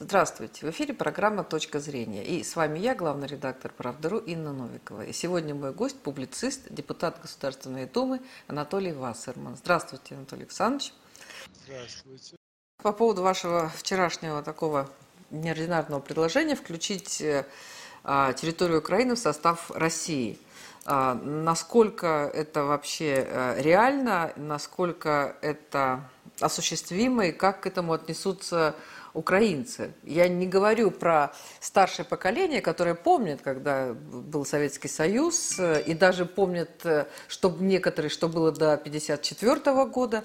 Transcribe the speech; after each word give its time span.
Здравствуйте! 0.00 0.64
В 0.64 0.70
эфире 0.70 0.94
программа 0.94 1.42
«Точка 1.42 1.80
зрения». 1.80 2.24
И 2.24 2.44
с 2.44 2.54
вами 2.54 2.78
я, 2.78 2.94
главный 2.94 3.26
редактор 3.26 3.72
«Правдару» 3.76 4.18
Инна 4.18 4.52
Новикова. 4.52 5.04
И 5.04 5.12
сегодня 5.12 5.56
мой 5.56 5.72
гость– 5.72 6.00
публицист, 6.02 6.68
депутат 6.70 7.20
Государственной 7.20 7.86
Думы 7.86 8.20
Анатолий 8.46 8.92
Вассерман. 8.92 9.56
Здравствуйте, 9.56 10.14
Анатолий 10.14 10.42
Александрович. 10.42 10.92
Здравствуйте. 11.64 12.36
По 12.80 12.92
поводу 12.92 13.22
вашего 13.22 13.70
вчерашнего 13.70 14.40
такого 14.44 14.88
неординарного 15.30 15.98
предложения 15.98 16.54
включить 16.54 17.20
э, 17.20 17.44
а, 18.04 18.32
территорию 18.34 18.78
Украины 18.78 19.16
в 19.16 19.18
состав 19.18 19.68
России. 19.72 20.38
А, 20.84 21.14
насколько 21.14 22.30
это 22.32 22.62
вообще 22.62 23.26
э, 23.28 23.60
реально, 23.60 24.32
насколько 24.36 25.36
это 25.40 26.08
осуществимо 26.38 27.26
и 27.26 27.32
как 27.32 27.62
к 27.62 27.66
этому 27.66 27.94
отнесутся 27.94 28.76
украинцы. 29.14 29.92
Я 30.04 30.28
не 30.28 30.46
говорю 30.46 30.90
про 30.90 31.32
старшее 31.60 32.06
поколение, 32.06 32.60
которое 32.60 32.94
помнит, 32.94 33.40
когда 33.42 33.92
был 33.92 34.44
Советский 34.44 34.88
Союз, 34.88 35.58
э, 35.58 35.82
и 35.82 35.94
даже 35.94 36.24
помнит, 36.24 36.84
э, 36.84 37.06
что 37.26 37.54
некоторые, 37.58 38.10
что 38.10 38.28
было 38.28 38.52
до 38.52 38.76
1954 38.76 39.86
года, 39.86 40.24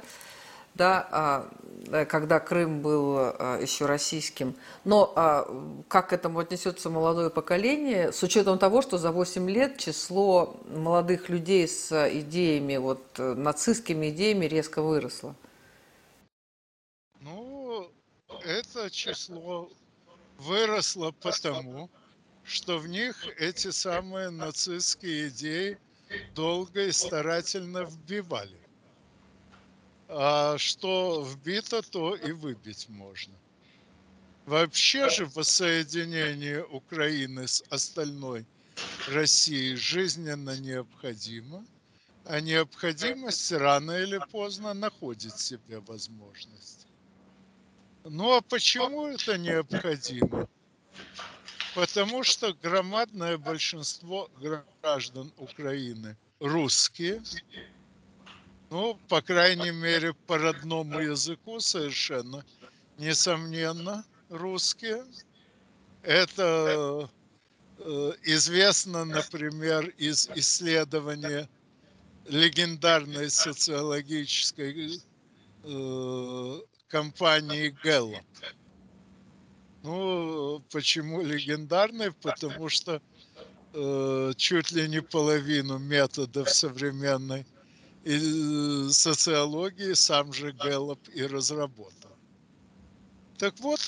да, 0.76 1.08
а, 1.12 1.50
э, 1.92 2.06
когда 2.06 2.40
Крым 2.40 2.82
был 2.82 3.18
еще 3.62 3.86
российским. 3.86 4.56
Но 4.84 5.14
а, 5.16 5.84
как 5.88 6.10
к 6.10 6.14
этому 6.14 6.40
отнесется 6.40 6.90
молодое 6.90 7.30
поколение, 7.30 8.12
с 8.12 8.24
учетом 8.24 8.58
того, 8.58 8.82
что 8.82 8.98
за 8.98 9.12
8 9.12 9.50
лет 9.50 9.78
число 9.78 10.60
молодых 10.68 11.30
людей 11.30 11.68
с 11.68 11.92
идеями, 12.10 12.78
вот, 12.78 13.04
нацистскими 13.18 14.10
идеями 14.10 14.46
резко 14.46 14.82
выросло? 14.82 15.36
Это 18.84 18.92
число 18.92 19.72
выросло 20.38 21.12
потому, 21.12 21.92
что 22.42 22.80
в 22.80 22.88
них 22.88 23.28
эти 23.38 23.72
самые 23.72 24.30
нацистские 24.30 25.30
идеи 25.30 25.80
долго 26.30 26.88
и 26.88 26.92
старательно 26.92 27.86
вбивали. 27.86 28.68
А 30.08 30.58
что 30.58 31.24
вбито, 31.24 31.82
то 31.82 32.16
и 32.16 32.32
выбить 32.32 32.88
можно. 32.88 33.42
Вообще 34.46 35.10
же 35.10 35.26
воссоединение 35.26 36.66
Украины 36.66 37.46
с 37.46 37.62
остальной 37.70 38.48
Россией 39.06 39.76
жизненно 39.76 40.60
необходимо, 40.60 41.68
а 42.24 42.42
необходимость 42.42 43.52
рано 43.52 43.94
или 43.94 44.20
поздно 44.20 44.74
находит 44.76 45.38
себе 45.38 45.82
возможность. 45.82 46.93
Ну 48.06 48.34
а 48.34 48.42
почему 48.42 49.08
это 49.08 49.38
необходимо? 49.38 50.48
Потому 51.74 52.24
что 52.24 52.54
громадное 52.62 53.38
большинство 53.38 54.30
граждан 54.82 55.32
Украины 55.38 56.18
русские, 56.40 57.24
ну, 58.70 59.00
по 59.08 59.22
крайней 59.22 59.72
мере, 59.72 60.14
по 60.28 60.38
родному 60.38 61.00
языку 61.00 61.60
совершенно, 61.60 62.44
несомненно, 62.98 64.06
русские. 64.30 65.06
Это 66.02 67.10
э, 67.78 68.12
известно, 68.24 69.06
например, 69.06 69.88
из 69.98 70.30
исследования 70.36 71.50
легендарной 72.28 73.30
социологической 73.30 75.02
э, 75.64 76.60
компании 76.94 77.76
Gallup. 77.84 78.24
Ну, 79.82 80.62
почему 80.72 81.24
легендарный? 81.24 82.12
Потому 82.12 82.70
что 82.70 83.02
э, 83.74 84.34
чуть 84.38 84.72
ли 84.72 84.88
не 84.88 85.02
половину 85.02 85.80
методов 85.80 86.52
современной 86.52 87.48
и 88.04 88.16
э, 88.16 88.90
социологии 88.92 89.94
сам 89.94 90.32
же 90.34 90.52
Гэллоп 90.52 91.00
и 91.16 91.24
разработал. 91.24 92.12
Так 93.40 93.60
вот, 93.60 93.80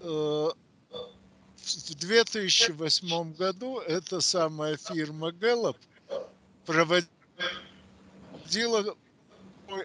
э, 0.00 0.50
в 1.56 1.94
2008 1.94 3.32
году 3.32 3.78
эта 3.78 4.20
самая 4.20 4.76
фирма 4.76 5.32
Гэллоп 5.32 5.78
проводила 6.66 7.08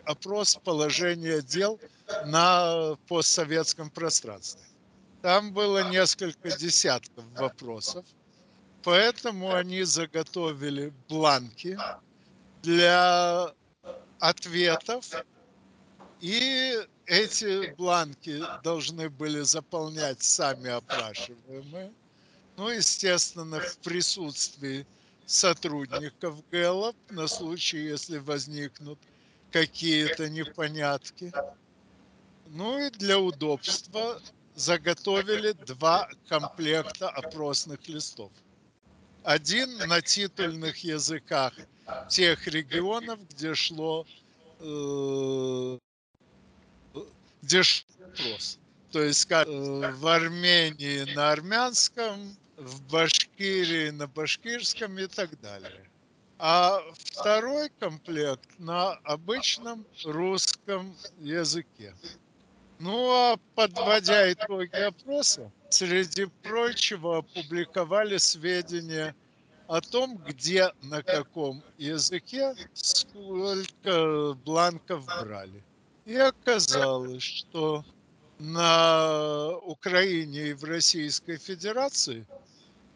опрос 0.03 0.59
положения 0.65 1.41
дел 1.41 1.79
на 2.25 2.95
постсоветском 3.07 3.89
пространстве. 3.89 4.63
Там 5.21 5.51
было 5.51 5.89
несколько 5.89 6.55
десятков 6.57 7.25
вопросов, 7.35 8.05
поэтому 8.83 9.53
они 9.53 9.83
заготовили 9.83 10.93
бланки 11.09 11.77
для 12.61 13.51
ответов, 14.19 15.05
и 16.21 16.77
эти 17.05 17.73
бланки 17.75 18.43
должны 18.63 19.09
были 19.09 19.41
заполнять 19.41 20.21
сами 20.23 20.69
опрашиваемые, 20.69 21.91
ну, 22.57 22.69
естественно, 22.69 23.59
в 23.59 23.77
присутствии 23.79 24.85
сотрудников 25.25 26.35
ГЭЛОП 26.49 26.95
на 27.11 27.27
случай, 27.27 27.77
если 27.77 28.17
возникнут 28.17 28.97
какие-то 29.51 30.29
непонятки. 30.29 31.31
Ну 32.49 32.79
и 32.79 32.89
для 32.89 33.19
удобства 33.19 34.21
заготовили 34.55 35.51
два 35.65 36.09
комплекта 36.27 37.09
опросных 37.09 37.87
листов. 37.87 38.31
Один 39.23 39.77
на 39.87 40.01
титульных 40.01 40.77
языках 40.83 41.53
тех 42.09 42.47
регионов, 42.47 43.19
где 43.29 43.53
шло 43.53 44.05
э, 44.59 45.77
где 47.41 47.61
опрос. 48.03 48.59
То 48.91 49.03
есть 49.03 49.25
как, 49.25 49.47
э, 49.47 49.91
в 49.91 50.07
Армении 50.07 51.13
на 51.13 51.31
армянском, 51.31 52.37
в 52.57 52.81
Башкирии 52.83 53.91
на 53.91 54.07
башкирском 54.07 54.97
и 54.97 55.07
так 55.07 55.39
далее. 55.41 55.89
А 56.39 56.81
второй 56.93 57.69
комплект 57.79 58.47
на 58.59 58.93
обычном 59.03 59.85
русском 60.03 60.95
языке. 61.19 61.93
Ну, 62.79 63.09
а 63.11 63.37
подводя 63.55 64.31
итоги 64.31 64.75
опроса, 64.75 65.51
среди 65.69 66.25
прочего 66.43 67.19
опубликовали 67.19 68.17
сведения 68.17 69.15
о 69.67 69.81
том, 69.81 70.17
где, 70.17 70.71
на 70.83 71.01
каком 71.01 71.63
языке, 71.77 72.53
сколько 72.73 74.33
бланков 74.45 75.05
брали. 75.05 75.63
И 76.05 76.15
оказалось, 76.15 77.23
что 77.23 77.83
на 78.39 79.57
Украине 79.57 80.49
и 80.49 80.53
в 80.53 80.63
Российской 80.63 81.37
Федерации 81.37 82.25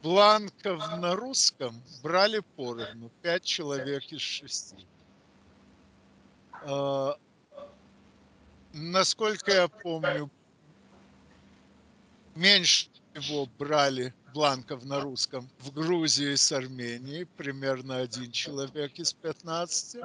бланков 0.03 0.80
на 0.97 1.16
русском 1.16 1.81
брали 2.03 2.41
поровну, 2.56 3.09
пять 3.22 3.44
человек 3.44 4.03
из 4.12 4.22
шести. 4.22 4.86
Насколько 8.74 9.52
я 9.52 9.68
помню, 9.68 10.30
меньше 12.36 12.88
всего 13.14 13.48
брали 13.59 14.14
бланков 14.34 14.86
на 14.86 15.02
русском 15.02 15.50
в 15.59 15.72
Грузии 15.74 16.36
с 16.36 16.52
Арменией, 16.54 17.26
примерно 17.26 17.98
один 17.98 18.32
человек 18.32 18.98
из 18.98 19.12
15, 19.12 19.98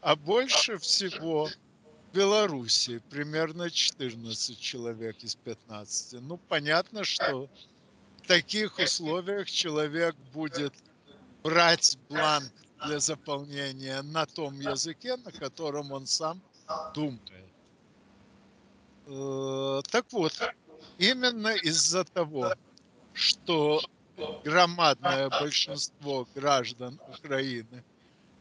а 0.00 0.16
больше 0.16 0.78
всего 0.78 1.46
в 1.46 2.14
Белоруссии, 2.14 3.02
примерно 3.10 3.68
14 3.68 4.60
человек 4.60 5.24
из 5.24 5.34
15. 5.34 6.20
Ну, 6.20 6.36
понятно, 6.48 7.02
что 7.02 7.48
в 8.22 8.26
таких 8.28 8.78
условиях 8.78 9.50
человек 9.50 10.14
будет 10.32 10.72
брать 11.42 11.98
бланк 12.08 12.52
для 12.86 13.00
заполнения 13.00 14.02
на 14.02 14.24
том 14.26 14.60
языке, 14.60 15.16
на 15.16 15.32
котором 15.32 15.90
он 15.90 16.06
сам 16.06 16.40
думает. 16.94 17.53
Э, 19.06 19.82
так 19.90 20.06
вот, 20.12 20.32
именно 20.98 21.54
из-за 21.56 22.04
того, 22.04 22.54
что 23.12 23.82
громадное 24.44 25.28
большинство 25.28 26.26
граждан 26.34 26.98
Украины 27.08 27.84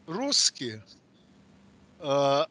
русские, 0.06 0.84
э, 2.00 2.46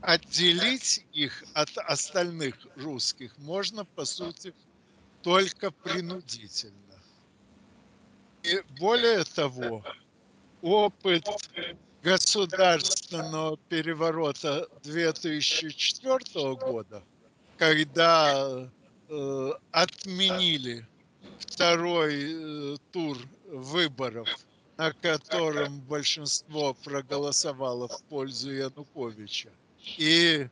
отделить 0.00 1.04
их 1.12 1.44
от 1.52 1.76
остальных 1.78 2.54
русских 2.76 3.36
можно, 3.38 3.84
по 3.84 4.04
сути, 4.04 4.54
только 5.22 5.70
принудительно. 5.70 6.74
И 8.42 8.62
более 8.78 9.24
того, 9.24 9.84
опыт 10.62 11.26
государственного 12.02 13.58
переворота 13.68 14.66
2004 14.82 16.54
года– 16.54 17.02
когда 17.58 18.70
э, 19.08 19.52
отменили 19.72 20.86
второй 21.38 22.14
э, 22.14 22.76
тур 22.92 23.18
выборов, 23.50 24.28
на 24.76 24.92
котором 24.92 25.80
большинство 25.80 26.74
проголосовало 26.74 27.88
в 27.88 28.02
пользу 28.04 28.52
Януковича, 28.52 29.50
и 29.96 30.48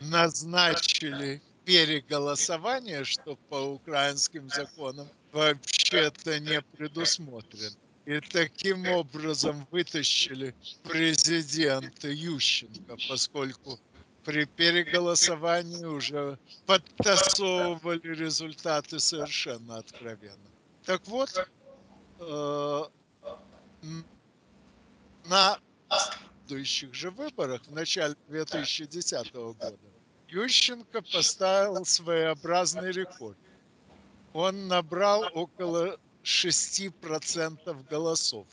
назначили 0.00 1.42
переголосование, 1.64 3.04
что 3.04 3.36
по 3.50 3.56
украинским 3.56 4.48
законам 4.48 5.08
вообще-то 5.32 6.40
не 6.40 6.62
предусмотрено. 6.62 7.76
И 8.06 8.20
таким 8.20 8.88
образом 8.88 9.68
вытащили 9.70 10.54
президента 10.84 12.08
Ющенко, 12.08 12.96
поскольку 13.06 13.78
при 14.28 14.44
переголосовании 14.44 15.86
уже 15.86 16.38
подтасовывали 16.66 18.14
результаты 18.14 19.00
совершенно 19.00 19.78
откровенно. 19.78 20.50
Так 20.84 21.00
вот, 21.06 21.30
э, 22.20 22.82
на 25.24 25.58
следующих 26.44 26.92
же 26.92 27.10
выборах 27.10 27.62
в 27.68 27.72
начале 27.72 28.16
2010 28.28 29.32
года 29.54 29.78
Ющенко 30.28 31.00
поставил 31.10 31.86
своеобразный 31.86 32.92
рекорд. 32.92 33.38
Он 34.34 34.68
набрал 34.68 35.24
около 35.32 35.98
6% 36.22 37.82
голосов. 37.88 38.46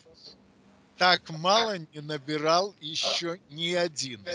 Так 0.98 1.30
мало 1.32 1.80
не 1.80 2.00
набирал 2.00 2.74
еще 2.80 3.42
ни 3.50 3.74
один 3.74 4.26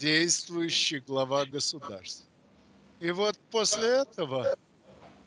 действующий 0.00 1.00
глава 1.00 1.44
государства. 1.44 2.26
И 3.00 3.10
вот 3.10 3.38
после 3.50 4.02
этого 4.02 4.56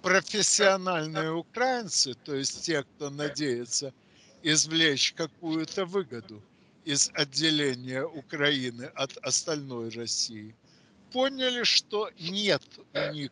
профессиональные 0.01 1.31
украинцы, 1.31 2.15
то 2.25 2.35
есть 2.35 2.65
те, 2.65 2.83
кто 2.83 3.09
надеется 3.09 3.93
извлечь 4.41 5.13
какую-то 5.13 5.85
выгоду 5.85 6.41
из 6.85 7.11
отделения 7.13 8.03
Украины 8.03 8.85
от 8.95 9.15
остальной 9.17 9.89
России, 9.89 10.55
поняли, 11.11 11.63
что 11.63 12.09
нет 12.19 12.63
у 12.93 13.13
них 13.13 13.31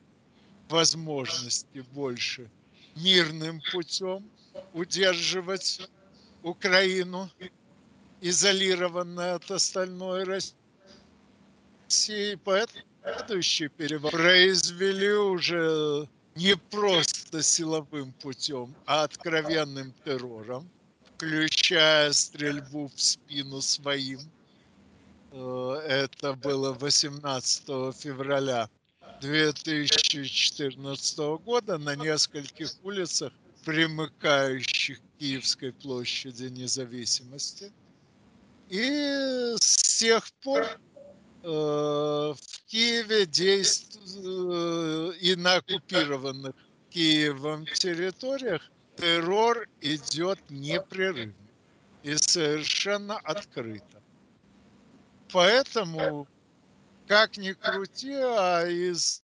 возможности 0.70 1.84
больше 1.94 2.50
мирным 2.96 3.62
путем 3.72 4.30
удерживать 4.74 5.90
Украину, 6.44 7.30
изолированной 8.22 9.34
от 9.34 9.50
остальной 9.50 10.24
России. 10.24 10.61
Поэтому 12.44 12.86
следующий 13.04 13.68
переворот 13.68 14.12
произвели 14.12 15.12
уже 15.12 16.08
не 16.36 16.56
просто 16.56 17.44
силовым 17.44 18.14
путем, 18.14 18.74
а 18.86 19.04
откровенным 19.04 19.94
террором, 20.06 20.70
включая 21.16 22.14
стрельбу 22.14 22.88
в 22.88 23.02
спину 23.02 23.62
своим. 23.62 24.20
Э, 25.32 25.82
это 25.86 26.34
было 26.34 26.72
18 26.74 27.64
февраля 27.96 28.70
2014 29.22 31.18
года 31.44 31.78
на 31.78 31.96
нескольких 31.96 32.72
улицах, 32.84 33.34
примыкающих 33.66 35.00
к 35.00 35.20
Киевской 35.20 35.74
площади 35.74 36.46
независимости. 36.46 37.72
И 38.70 39.56
с 39.60 40.00
тех 40.00 40.32
пор 40.42 40.80
в 41.44 42.38
Киеве 42.68 43.26
действует 43.26 44.02
э, 44.26 45.18
и 45.20 45.36
на 45.36 45.56
оккупированных 45.56 46.56
Киевом 46.90 47.66
территориях 47.66 48.62
террор 48.96 49.68
идет 49.80 50.40
непрерывно 50.50 51.34
и 52.04 52.16
совершенно 52.18 53.18
открыто. 53.18 54.02
Поэтому 55.32 56.28
как 57.08 57.38
ни 57.38 57.54
крути, 57.54 58.14
а 58.14 58.66
из 58.68 59.24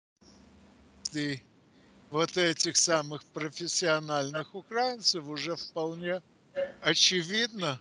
вот 2.09 2.38
этих 2.38 2.77
самых 2.77 3.25
профессиональных 3.25 4.54
украинцев 4.56 5.27
уже 5.27 5.56
вполне 5.56 6.21
очевидно, 6.81 7.80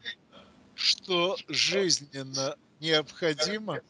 что 0.74 1.36
жизненно 1.48 2.56
необходимо 2.80 3.80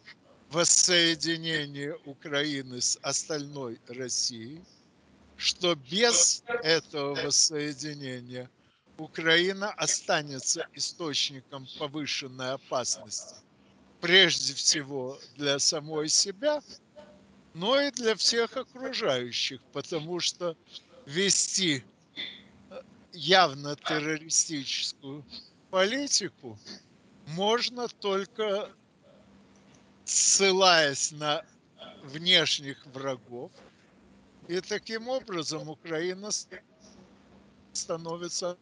воссоединение 0.52 1.96
Украины 2.04 2.82
с 2.82 2.98
остальной 3.00 3.80
Россией, 3.88 4.60
что 5.38 5.74
без 5.74 6.44
этого 6.62 7.14
воссоединения 7.14 8.50
Украина 8.98 9.70
останется 9.70 10.66
источником 10.74 11.66
повышенной 11.78 12.52
опасности 12.52 13.36
прежде 14.02 14.52
всего 14.52 15.18
для 15.36 15.58
самой 15.58 16.10
себя, 16.10 16.60
но 17.54 17.80
и 17.80 17.90
для 17.90 18.14
всех 18.14 18.54
окружающих, 18.56 19.62
потому 19.72 20.20
что 20.20 20.54
вести 21.06 21.82
э, 22.70 22.82
явно 23.12 23.74
террористическую 23.76 25.24
политику 25.70 26.58
можно 27.26 27.88
только 27.88 28.70
ссылаясь 30.04 31.12
на 31.12 31.44
внешних 32.02 32.84
врагов. 32.86 33.50
И 34.48 34.60
таким 34.60 35.08
образом 35.08 35.68
Украина 35.68 36.30
становится 37.72 38.58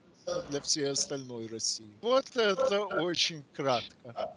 для 0.48 0.60
всей 0.60 0.90
остальной 0.90 1.46
России. 1.46 1.90
Вот 2.02 2.36
это 2.36 2.84
очень 2.84 3.42
кратко. 3.54 4.36